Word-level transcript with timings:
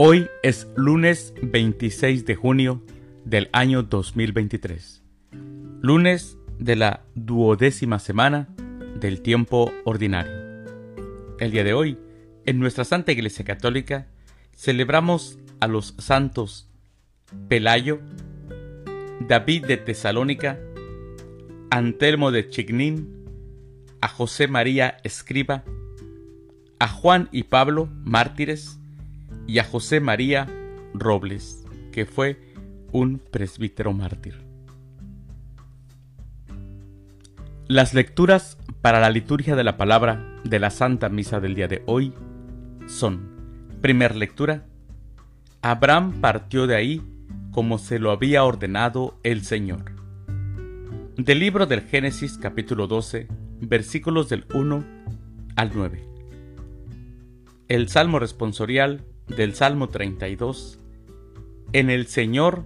Hoy 0.00 0.30
es 0.44 0.68
lunes 0.76 1.34
26 1.42 2.24
de 2.24 2.36
junio 2.36 2.80
del 3.24 3.48
año 3.52 3.82
2023. 3.82 5.02
Lunes 5.82 6.38
de 6.56 6.76
la 6.76 7.02
duodécima 7.16 7.98
semana 7.98 8.46
del 9.00 9.22
tiempo 9.22 9.72
ordinario. 9.84 10.30
El 11.40 11.50
día 11.50 11.64
de 11.64 11.74
hoy, 11.74 11.98
en 12.46 12.60
nuestra 12.60 12.84
Santa 12.84 13.10
Iglesia 13.10 13.44
Católica, 13.44 14.06
celebramos 14.54 15.40
a 15.58 15.66
los 15.66 15.96
santos 15.98 16.70
Pelayo, 17.48 17.98
David 19.26 19.66
de 19.66 19.78
Tesalónica, 19.78 20.60
Antelmo 21.72 22.30
de 22.30 22.48
Chignín, 22.48 23.24
a 24.00 24.06
José 24.06 24.46
María 24.46 24.98
Escriba, 25.02 25.64
a 26.78 26.86
Juan 26.86 27.28
y 27.32 27.42
Pablo, 27.42 27.88
mártires, 28.04 28.78
y 29.48 29.58
a 29.58 29.64
José 29.64 29.98
María 29.98 30.46
Robles, 30.94 31.64
que 31.90 32.06
fue 32.06 32.38
un 32.92 33.18
presbítero 33.18 33.92
mártir. 33.92 34.44
Las 37.66 37.94
lecturas 37.94 38.58
para 38.82 39.00
la 39.00 39.10
liturgia 39.10 39.56
de 39.56 39.64
la 39.64 39.76
palabra 39.76 40.36
de 40.44 40.58
la 40.58 40.70
Santa 40.70 41.08
Misa 41.08 41.40
del 41.40 41.54
día 41.54 41.66
de 41.66 41.82
hoy 41.86 42.12
son, 42.86 43.74
primer 43.80 44.14
lectura, 44.14 44.66
Abraham 45.62 46.20
partió 46.20 46.66
de 46.66 46.76
ahí 46.76 47.02
como 47.50 47.78
se 47.78 47.98
lo 47.98 48.10
había 48.10 48.44
ordenado 48.44 49.18
el 49.22 49.44
Señor. 49.44 49.92
Del 51.16 51.40
libro 51.40 51.66
del 51.66 51.80
Génesis 51.82 52.38
capítulo 52.38 52.86
12, 52.86 53.28
versículos 53.60 54.28
del 54.28 54.44
1 54.54 54.84
al 55.56 55.72
9. 55.74 56.04
El 57.68 57.88
Salmo 57.88 58.18
responsorial 58.18 59.04
del 59.28 59.54
Salmo 59.54 59.88
32, 59.88 60.78
En 61.72 61.90
el 61.90 62.06
Señor 62.06 62.64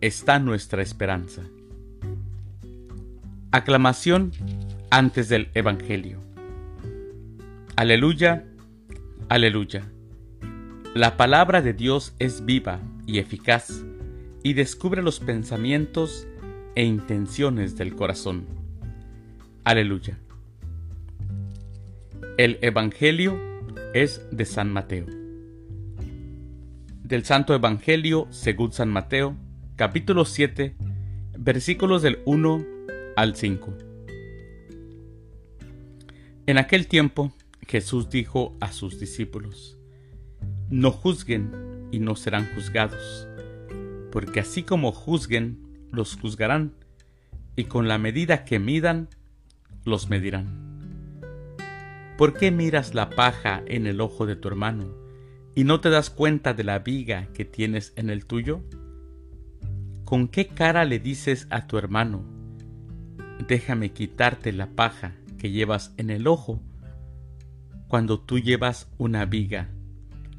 está 0.00 0.38
nuestra 0.38 0.82
esperanza. 0.82 1.42
Aclamación 3.52 4.32
antes 4.90 5.28
del 5.28 5.48
Evangelio. 5.54 6.18
Aleluya, 7.76 8.44
aleluya. 9.28 9.84
La 10.94 11.16
palabra 11.16 11.62
de 11.62 11.74
Dios 11.74 12.14
es 12.18 12.44
viva 12.44 12.80
y 13.06 13.18
eficaz 13.18 13.84
y 14.42 14.54
descubre 14.54 15.02
los 15.02 15.20
pensamientos 15.20 16.26
e 16.74 16.84
intenciones 16.84 17.76
del 17.76 17.94
corazón. 17.94 18.46
Aleluya. 19.64 20.18
El 22.38 22.58
Evangelio 22.62 23.38
es 23.92 24.22
de 24.30 24.46
San 24.46 24.72
Mateo 24.72 25.19
del 27.10 27.24
Santo 27.24 27.54
Evangelio 27.54 28.28
según 28.30 28.72
San 28.72 28.88
Mateo, 28.88 29.36
capítulo 29.74 30.24
7, 30.24 30.76
versículos 31.36 32.02
del 32.02 32.20
1 32.24 32.64
al 33.16 33.34
5. 33.34 33.76
En 36.46 36.56
aquel 36.56 36.86
tiempo 36.86 37.32
Jesús 37.66 38.10
dijo 38.10 38.56
a 38.60 38.70
sus 38.70 39.00
discípulos, 39.00 39.76
No 40.70 40.92
juzguen 40.92 41.88
y 41.90 41.98
no 41.98 42.14
serán 42.14 42.48
juzgados, 42.54 43.26
porque 44.12 44.38
así 44.38 44.62
como 44.62 44.92
juzguen, 44.92 45.88
los 45.90 46.16
juzgarán, 46.16 46.74
y 47.56 47.64
con 47.64 47.88
la 47.88 47.98
medida 47.98 48.44
que 48.44 48.60
midan, 48.60 49.08
los 49.84 50.08
medirán. 50.10 51.58
¿Por 52.16 52.34
qué 52.34 52.52
miras 52.52 52.94
la 52.94 53.10
paja 53.10 53.64
en 53.66 53.88
el 53.88 54.00
ojo 54.00 54.26
de 54.26 54.36
tu 54.36 54.46
hermano? 54.46 54.99
Y 55.54 55.64
no 55.64 55.80
te 55.80 55.90
das 55.90 56.10
cuenta 56.10 56.54
de 56.54 56.64
la 56.64 56.78
viga 56.78 57.28
que 57.34 57.44
tienes 57.44 57.92
en 57.96 58.10
el 58.10 58.26
tuyo? 58.26 58.62
¿Con 60.04 60.28
qué 60.28 60.48
cara 60.48 60.84
le 60.84 60.98
dices 60.98 61.46
a 61.50 61.66
tu 61.66 61.78
hermano, 61.78 62.24
déjame 63.48 63.92
quitarte 63.92 64.52
la 64.52 64.70
paja 64.70 65.12
que 65.38 65.50
llevas 65.50 65.94
en 65.96 66.10
el 66.10 66.26
ojo, 66.26 66.60
cuando 67.88 68.20
tú 68.20 68.38
llevas 68.38 68.88
una 68.98 69.24
viga 69.24 69.68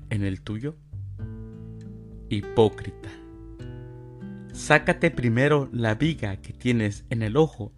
en 0.09 0.23
el 0.23 0.41
tuyo? 0.41 0.75
Hipócrita. 2.29 3.09
Sácate 4.53 5.11
primero 5.11 5.69
la 5.71 5.95
viga 5.95 6.37
que 6.37 6.53
tienes 6.53 7.05
en 7.09 7.23
el 7.23 7.37
ojo, 7.37 7.73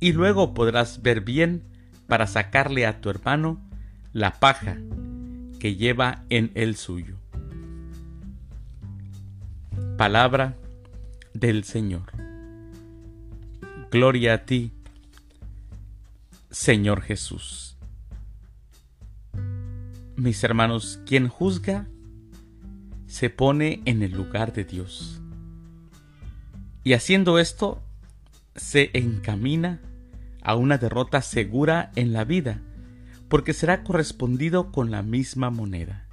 y 0.00 0.12
luego 0.12 0.54
podrás 0.54 1.02
ver 1.02 1.20
bien 1.20 1.64
para 2.08 2.26
sacarle 2.26 2.86
a 2.86 3.00
tu 3.00 3.10
hermano 3.10 3.68
la 4.12 4.32
paja 4.40 4.78
que 5.62 5.76
lleva 5.76 6.24
en 6.28 6.50
el 6.56 6.74
suyo. 6.74 7.14
Palabra 9.96 10.56
del 11.34 11.62
Señor. 11.62 12.10
Gloria 13.88 14.34
a 14.34 14.44
ti, 14.44 14.72
Señor 16.50 17.00
Jesús. 17.02 17.76
Mis 20.16 20.42
hermanos, 20.42 20.98
quien 21.06 21.28
juzga 21.28 21.86
se 23.06 23.30
pone 23.30 23.82
en 23.84 24.02
el 24.02 24.10
lugar 24.10 24.52
de 24.52 24.64
Dios. 24.64 25.22
Y 26.82 26.94
haciendo 26.94 27.38
esto, 27.38 27.80
se 28.56 28.90
encamina 28.94 29.80
a 30.42 30.56
una 30.56 30.76
derrota 30.76 31.22
segura 31.22 31.92
en 31.94 32.12
la 32.12 32.24
vida 32.24 32.60
porque 33.32 33.54
será 33.54 33.82
correspondido 33.82 34.72
con 34.72 34.90
la 34.90 35.02
misma 35.02 35.48
moneda. 35.48 36.06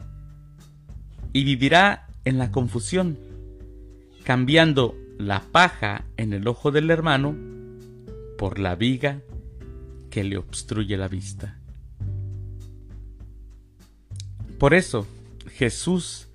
Y 1.34 1.44
vivirá 1.44 2.08
en 2.24 2.38
la 2.38 2.50
confusión, 2.50 3.20
cambiando 4.24 4.96
la 5.18 5.42
paja 5.42 6.06
en 6.16 6.32
el 6.32 6.48
ojo 6.48 6.72
del 6.72 6.90
hermano 6.90 7.36
por 8.38 8.58
la 8.58 8.76
viga 8.76 9.20
que 10.10 10.24
le 10.24 10.38
obstruye 10.38 10.96
la 10.96 11.10
vista. 11.10 11.60
Por 14.58 14.74
eso 14.74 15.06
Jesús 15.52 16.30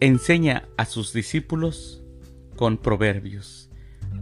enseña 0.00 0.64
a 0.76 0.86
sus 0.86 1.12
discípulos 1.12 2.02
con 2.56 2.78
proverbios. 2.78 3.70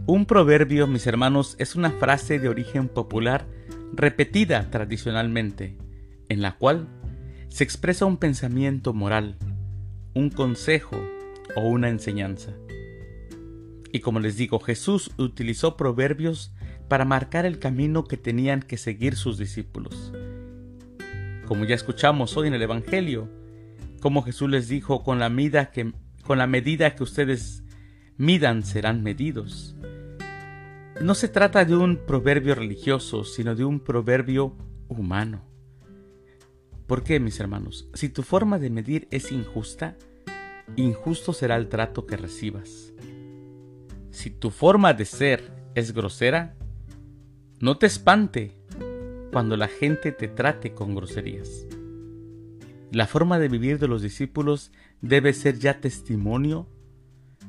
Un 0.05 0.27
proverbio, 0.27 0.85
mis 0.85 1.07
hermanos, 1.07 1.55
es 1.57 1.75
una 1.75 1.89
frase 1.89 2.37
de 2.37 2.47
origen 2.47 2.87
popular 2.87 3.47
repetida 3.93 4.69
tradicionalmente, 4.69 5.77
en 6.29 6.41
la 6.41 6.57
cual 6.57 6.87
se 7.49 7.63
expresa 7.63 8.05
un 8.05 8.17
pensamiento 8.17 8.93
moral, 8.93 9.37
un 10.13 10.29
consejo 10.29 10.97
o 11.55 11.67
una 11.67 11.89
enseñanza. 11.89 12.53
Y 13.91 13.99
como 13.99 14.19
les 14.19 14.37
digo, 14.37 14.59
Jesús 14.59 15.11
utilizó 15.17 15.75
proverbios 15.75 16.53
para 16.87 17.05
marcar 17.05 17.45
el 17.45 17.59
camino 17.59 18.05
que 18.05 18.17
tenían 18.17 18.61
que 18.61 18.77
seguir 18.77 19.15
sus 19.15 19.37
discípulos. 19.37 20.13
Como 21.45 21.65
ya 21.65 21.75
escuchamos 21.75 22.37
hoy 22.37 22.47
en 22.47 22.53
el 22.53 22.61
Evangelio, 22.61 23.29
como 23.99 24.23
Jesús 24.23 24.49
les 24.49 24.67
dijo, 24.67 25.03
con 25.03 25.19
la, 25.19 25.29
medida 25.29 25.71
que, 25.71 25.93
con 26.23 26.37
la 26.37 26.47
medida 26.47 26.95
que 26.95 27.03
ustedes 27.03 27.63
midan 28.17 28.63
serán 28.63 29.03
medidos. 29.03 29.75
No 31.03 31.15
se 31.15 31.27
trata 31.27 31.65
de 31.65 31.75
un 31.75 31.97
proverbio 31.97 32.53
religioso, 32.53 33.23
sino 33.23 33.55
de 33.55 33.65
un 33.65 33.79
proverbio 33.79 34.55
humano. 34.87 35.41
¿Por 36.85 37.03
qué, 37.03 37.19
mis 37.19 37.39
hermanos? 37.39 37.89
Si 37.95 38.09
tu 38.09 38.21
forma 38.21 38.59
de 38.59 38.69
medir 38.69 39.07
es 39.09 39.31
injusta, 39.31 39.97
injusto 40.75 41.33
será 41.33 41.55
el 41.55 41.69
trato 41.69 42.05
que 42.05 42.17
recibas. 42.17 42.93
Si 44.11 44.29
tu 44.29 44.51
forma 44.51 44.93
de 44.93 45.05
ser 45.05 45.51
es 45.73 45.91
grosera, 45.91 46.55
no 47.59 47.79
te 47.79 47.87
espante 47.87 48.51
cuando 49.31 49.57
la 49.57 49.69
gente 49.69 50.11
te 50.11 50.27
trate 50.27 50.73
con 50.75 50.93
groserías. 50.93 51.65
La 52.91 53.07
forma 53.07 53.39
de 53.39 53.47
vivir 53.47 53.79
de 53.79 53.87
los 53.87 54.03
discípulos 54.03 54.71
debe 55.01 55.33
ser 55.33 55.57
ya 55.57 55.79
testimonio 55.79 56.67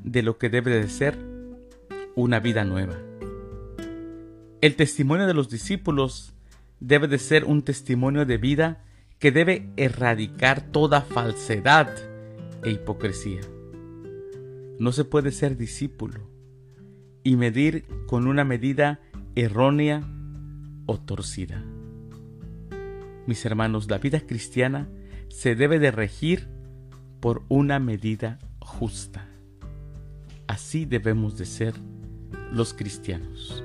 de 0.02 0.22
lo 0.22 0.38
que 0.38 0.48
debe 0.48 0.70
de 0.70 0.88
ser 0.88 1.18
una 2.14 2.40
vida 2.40 2.64
nueva. 2.64 3.11
El 4.62 4.76
testimonio 4.76 5.26
de 5.26 5.34
los 5.34 5.48
discípulos 5.48 6.34
debe 6.78 7.08
de 7.08 7.18
ser 7.18 7.44
un 7.46 7.62
testimonio 7.62 8.24
de 8.26 8.36
vida 8.36 8.84
que 9.18 9.32
debe 9.32 9.68
erradicar 9.76 10.60
toda 10.60 11.00
falsedad 11.00 11.92
e 12.62 12.70
hipocresía. 12.70 13.40
No 14.78 14.92
se 14.92 15.04
puede 15.04 15.32
ser 15.32 15.56
discípulo 15.56 16.30
y 17.24 17.34
medir 17.34 17.86
con 18.06 18.28
una 18.28 18.44
medida 18.44 19.00
errónea 19.34 20.08
o 20.86 20.96
torcida. 20.96 21.64
Mis 23.26 23.44
hermanos, 23.44 23.90
la 23.90 23.98
vida 23.98 24.20
cristiana 24.20 24.88
se 25.26 25.56
debe 25.56 25.80
de 25.80 25.90
regir 25.90 26.46
por 27.18 27.42
una 27.48 27.80
medida 27.80 28.38
justa. 28.60 29.28
Así 30.46 30.84
debemos 30.84 31.36
de 31.36 31.46
ser 31.46 31.74
los 32.52 32.74
cristianos 32.74 33.64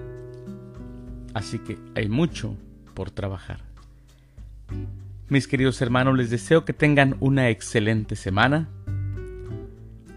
así 1.37 1.59
que 1.59 1.77
hay 1.95 2.09
mucho 2.09 2.55
por 2.93 3.11
trabajar. 3.11 3.59
Mis 5.29 5.47
queridos 5.47 5.81
hermanos, 5.81 6.17
les 6.17 6.29
deseo 6.29 6.65
que 6.65 6.73
tengan 6.73 7.15
una 7.19 7.49
excelente 7.49 8.15
semana 8.15 8.67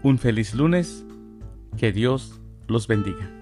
Un 0.03 0.17
feliz 0.17 0.55
lunes. 0.55 1.05
Que 1.77 1.91
Dios 1.91 2.39
los 2.67 2.87
bendiga. 2.87 3.40